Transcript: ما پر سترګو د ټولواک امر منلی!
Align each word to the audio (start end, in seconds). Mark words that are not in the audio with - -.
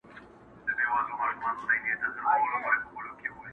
ما 0.89 1.27
پر 1.41 1.51
سترګو 1.59 1.93
د 2.01 2.03
ټولواک 2.17 2.41
امر 2.55 2.73
منلی! 2.93 3.27